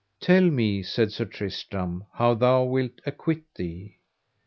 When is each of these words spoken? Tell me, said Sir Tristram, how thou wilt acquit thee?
Tell 0.19 0.41
me, 0.41 0.81
said 0.81 1.11
Sir 1.13 1.25
Tristram, 1.25 2.05
how 2.13 2.33
thou 2.33 2.63
wilt 2.63 2.99
acquit 3.05 3.43
thee? 3.53 3.99